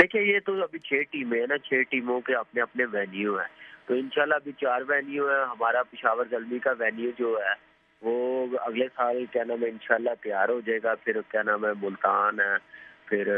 [0.00, 3.48] دیکھیں، یہ تو ابھی چھ ٹیمیں ہیں نا، چھ ٹیموں کے اپنے اپنے وینیو ہیں۔
[3.86, 7.54] تو انشاءاللہ ابھی چار وینیو ہیں، ہمارا پشاور زلمی کا وینیو جو ہے،
[8.02, 11.70] وہ اگلے سال کیا نام ہے، انشاءاللہ تیار ہو جائے گا۔ پھر کیا نام ہے،
[11.82, 12.56] ملتان ہے،
[13.06, 13.28] پھر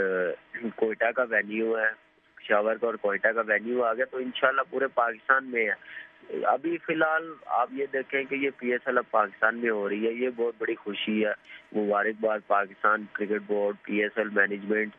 [0.77, 1.89] کوئٹہ کا وینیو ہے،
[2.35, 6.79] پشاور کا اور کوئٹہ کا وینیو آ گیا۔ تو انشاءاللہ پورے پاکستان میں ہے۔ ابھی
[6.79, 10.07] فی الحال آپ یہ دیکھیں کہ یہ پی ایس ایل اب پاکستان میں ہو رہی
[10.07, 11.33] ہے۔ یہ بہت بڑی خوشی ہے۔
[11.79, 14.97] مبارکباد، Pakistan cricket board P S L management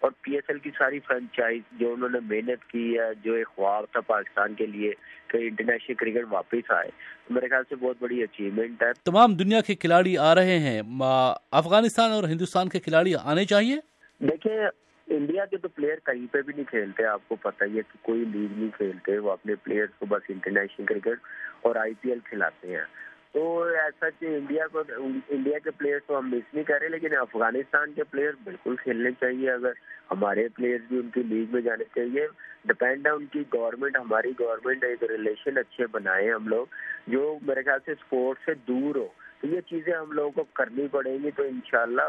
[0.00, 3.48] اور پی ایس ایل کی ساری فرنچائز جو انہوں نے محنت کی ہے جو ایک
[3.48, 4.92] خواب تھا پاکستان کے لیے
[5.26, 6.90] کہ انٹرنیشنل کرکٹ واپس آئے۔
[7.30, 10.82] میرے خیال سے بہت بڑی اچیومنٹ ہے۔ تمام دنیا کے کھلاڑی آ رہے ہیں۔
[11.50, 13.76] افغانستان اور ہندوستان کے کھلاڑی آنے چاہیے؟
[14.18, 14.56] دیکھیں
[15.06, 17.98] انڈیا کے تو پلیئر کہیں پہ بھی نہیں کھیلتے آپ کو پتہ ہی ہے کہ
[18.02, 21.20] کوئی لیگ نہیں کھیلتے۔ وہ اپنے پلیئر کو بس انٹرنیشنل کرکٹ
[21.60, 22.84] اور آئی پی ایل کھلاتے ہیں۔
[23.32, 24.82] تو ایسا کہ انڈیا کو
[25.28, 29.10] انڈیا کے پلیئر تو ہم مس نہیں کر رہے، لیکن افغانستان کے پلیئر بالکل کھیلنے
[29.20, 29.72] چاہیے۔ اگر
[30.10, 32.26] ہمارے پلیئر بھی ان کی لیگ میں جانے چاہیے
[32.64, 36.66] ڈپینڈ ہے ان کی گورنمنٹ ہماری گورنمنٹ ایک ریلیشن اچھے بنائے ہم لوگ،
[37.06, 39.06] جو میرے خیال سے اسپورٹ سے دور ہو۔
[39.40, 42.02] تو یہ چیزیں ہم لوگوں کو کرنی پڑیں گی، تو انشاءاللہ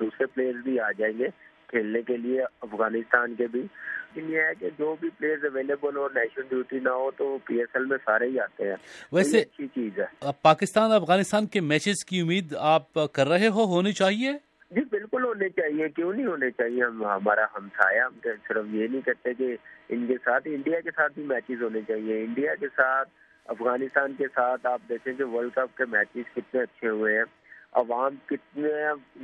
[0.00, 1.28] دوسرے پلیئر بھی آ جائیں گے۔
[1.68, 3.66] کھیلنے کے لیے افغانستان کے بھی۔
[4.14, 7.58] لیکن یہ ہے کہ جو بھی پلیئر اویلیبل ہو نیشنل ڈیوٹی نہ ہو تو پی
[7.58, 8.76] ایس ایل میں سارے ہی آتے ہیں۔
[9.12, 13.92] ویسے اچھی چیز ہے۔ پاکستان افغانستان کے میچز کی امید آپ کر رہے ہو؟ ہونی
[13.92, 14.32] چاہیے؟
[14.70, 19.00] جی بالکل ہونے چاہیے۔ کیوں نہیں ہونے چاہیے؟ ہم ہمارا ہم ہم صرف یہ نہیں
[19.00, 19.56] کرتے کہ
[19.88, 23.08] ان کے ساتھ انڈیا کے ساتھ بھی میچز ہونے چاہیے۔ انڈیا کے ساتھ
[23.44, 27.24] افغانستان کے ساتھ آپ دیکھیں کہ ورلڈ کپ کے میچز کتنے اچھے ہوئے ہیں۔
[27.74, 28.68] عوام کتنے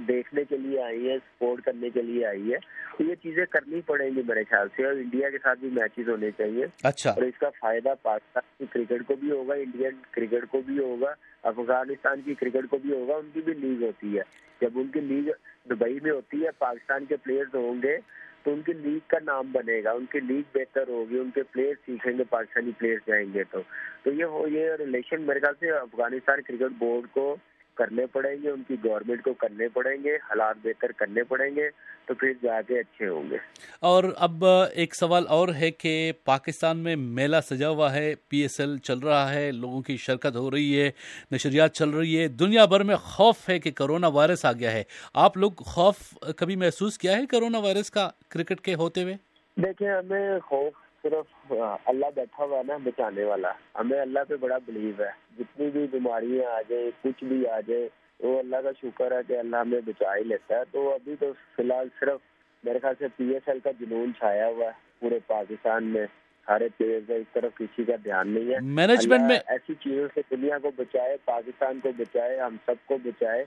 [0.09, 2.59] دیکھنے کے لیے آئی ہے سپورٹ کرنے کے لیے آئی ہے
[2.99, 6.09] تو یہ چیزیں کرنی پڑیں گی میرے خیال سے اور انڈیا کے ساتھ بھی میچز
[6.09, 10.51] ہونے چاہیے۔ اچھا۔ اور اس کا فائدہ پاکستان کی کرکٹ کو بھی ہوگا انڈین کرکٹ
[10.51, 14.23] کو بھی ہوگا افغانستان کی کرکٹ کو بھی ہوگا ان کی بھی لیگ ہوتی ہے۔
[14.61, 15.31] جب ان کی لیگ
[15.69, 17.99] دبئی میں ہوتی ہے پاکستان کے پلیئرز ہوں گے
[18.43, 21.43] تو ان کی لیگ کا نام بنے گا۔ ان کی لیگ بہتر ہوگی ان کے
[21.43, 23.59] پلیئر سیکھیں گے پاکستانی پلیئر جائیں گے تو۔
[24.03, 27.37] تو یہ ہو یہ ریلیشن میرے خیال سے افغانستان کرکٹ بورڈ کو
[27.81, 31.69] کرنے پڑیں گے ان کی گورنمنٹ کو کرنے پڑیں گے حالات بہتر کرنے پڑیں گے
[32.07, 33.37] تو پھر جا کے اچھے ہوں گے۔
[33.81, 35.93] اور اب ایک سوال اور ہے کہ
[36.25, 40.37] پاکستان میں میلہ سجا ہوا ہے پی ایس ایل چل رہا ہے لوگوں کی شرکت
[40.37, 40.91] ہو رہی ہے
[41.33, 44.83] نشریات چل رہی ہے دنیا بھر میں خوف ہے کہ کرونا وائرس آ گیا ہے۔
[45.15, 45.97] آپ لوگ خوف
[46.37, 49.17] کبھی محسوس کیا ہے کرونا وائرس کا کرکٹ کے ہوتے ہوئے؟
[49.57, 51.53] دیکھیں ہمیں خوف صرف
[51.87, 56.51] اللہ بیٹھا ہوا نا بچانے والا۔ ہمیں اللہ پہ بڑا بلیو ہے۔ جتنی بھی بیماریاں
[56.51, 57.89] آ جائیں کچھ بھی آ جائے
[58.21, 61.33] وہ اللہ کا شکر ہے کہ اللہ ہمیں بچا ہی لیتا ہے۔ تو ابھی تو
[61.57, 62.19] فی الحال صرف
[62.65, 66.07] میرے خیال سے پی ایس ایل کا جنون چھایا ہوا ہے پورے پاکستان میں۔
[66.47, 70.59] سارے پلیئر اس طرف کسی کا دھیان نہیں ہے۔ مینجمنٹ میں ایسی چیزوں سے دنیا
[70.59, 73.45] کو بچائے پاکستان کو بچائے ہم سب کو بچائے۔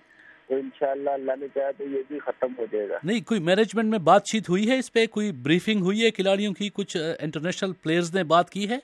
[0.47, 3.89] تو انشاءاللہ اللہ نے چاہا تو یہ بھی ختم ہو جائے گا۔ نہیں کوئی مینجمنٹ
[3.89, 7.71] میں بات چیت ہوئی ہے اس پہ؟ کوئی بریفنگ ہوئی ہے کھلاڑیوں کی؟ کچھ انٹرنیشنل
[7.73, 8.77] پلیئرز نے بات کی ہے؟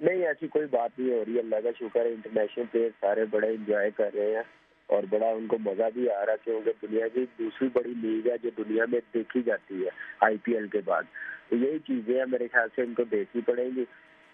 [0.00, 3.48] نہیں ایسی کوئی بات نہیں ہو رہی اللہ کا شکر ہے انٹرنیشنل پلیئر سارے بڑے
[3.48, 4.42] انجوائے کر رہے ہیں
[4.86, 8.36] اور بڑا ان کو مزہ بھی آ رہا کیونکہ دنیا کی دوسری بڑی لیگ ہے
[8.42, 9.88] جو دنیا میں دیکھی جاتی ہے
[10.20, 11.02] آئی پی ایل کے بعد۔
[11.48, 13.84] تو یہی چیزیں ہیں میرے خیال سے ان کو دیکھنی پڑیں گی۔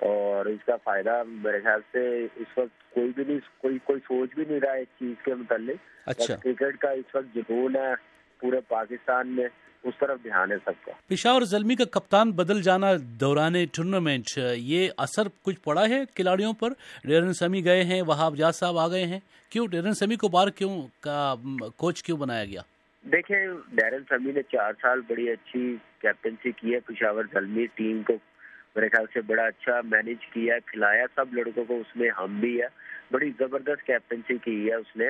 [0.00, 4.34] اور اس کا فائدہ میرے خیال سے اس وقت کوئی بھی نہیں کوئی کوئی سوچ
[4.34, 7.94] بھی نہیں رہا اس چیز کے متعلق۔ اچھا۔ کرکٹ کا اس وقت جنون ہے
[8.40, 9.48] پورے پاکستان میں
[9.84, 12.86] اس طرف دھیان ہے سب کا۔ پشاور زلمی کا کپتان بدل جانا
[13.20, 14.24] دوران ٹورنامنٹ
[14.56, 16.68] یہ اثر کچھ پڑا ہے کھلاڑیوں پر؟
[17.04, 20.48] ڈیرن سمی گئے ہیں وہاب جاز صاحب آ گئے ہیں۔ کیوں ڈیرن سمی کو بار
[20.48, 21.34] کیوں کا
[21.76, 22.60] کوچ کیوں بنایا گیا؟
[23.12, 28.12] دیکھیں ڈیرن سمی نے چار سال بڑی اچھی کیپٹنسی کی ہے۔ پشاور زلمی ٹیم کو
[28.76, 32.40] میرے خیال سے بڑا اچھا مینج کیا ہے، کھلایا سب لڑکوں کو، اس میں ہم
[32.40, 32.66] بھی ہے
[33.12, 35.08] بڑی زبردست کیپٹنسی کی ہے اس نے۔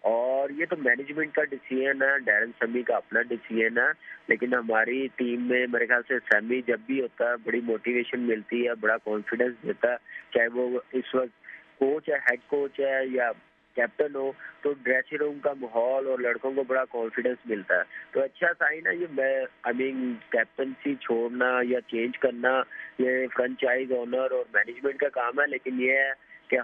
[0.00, 3.92] اور یہ تو مینجمنٹ کا ڈیسیزن ہے ڈیرن سمی کا اپنا ڈیسیزن ہے۔
[4.28, 8.68] لیکن ہماری ٹیم میں میرے خیال سے سیمی جب بھی ہوتا ہے، بڑی موٹیویشن ملتی
[8.68, 9.96] ہے، بڑا کانفیڈینس دیتا ہے۔
[10.34, 11.40] چاہے وہ اس وقت
[11.78, 13.32] کوچ ہے ہیڈ کوچ ہے یا
[13.74, 14.30] کیپٹن ہو
[14.62, 18.86] تو ڈریسنگ روم کا ماحول اور لڑکوں کو بڑا کانفیڈینس ملتا ہے۔ تو اچھا سائن
[18.86, 19.32] ہے یہ میں
[19.62, 22.62] آئی مین کیپٹنسی چھوڑنا یا چینج کرنا،
[22.98, 26.12] یہ فرنچائز آنر اور مینجمنٹ کا کام ہے، لیکن یہ ہے
[26.48, 26.58] کہ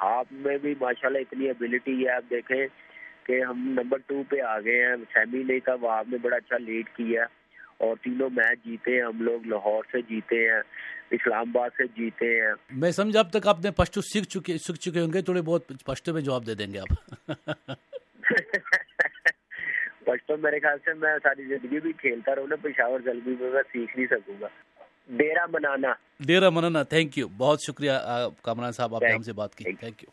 [0.00, 2.66] ہاف میں بھی ماشاء اللہ اتنی ابیلٹی ہے، آپ دیکھیں
[3.26, 6.36] کہ ہم نمبر ٹو پہ آ گئے ہیں۔ سیمی نہیں تھا وہ آپ نے بڑا
[6.36, 7.24] اچھا لیڈ کیا۔
[7.78, 10.60] اور تینوں میچ جیتے ہیں ہم لوگ لاہور سے جیتے ہیں
[11.10, 14.78] اسلام آباد سے جیتے ہیں۔ میں سمجھا اب تک آپ نے پشتو سیکھ چکے سیکھ
[14.78, 16.92] چکے ہوں گے تھوڑے بہت پشتو میں جواب دے دیں گے آپ۔
[20.04, 23.62] پشتو میرے خیال سے میں ساری زندگی بھی کھیلتا رہوں نا پشاور جلدی میں میں
[23.72, 24.46] سیکھ نہیں سکوں گا۔
[25.08, 25.88] ڈیرا منانا۔
[26.20, 27.90] ڈیرا منانا تھینک یو بہت شکریہ
[28.42, 30.02] کامران صاحب آپ نے ہم سے بات کی۔ Thank you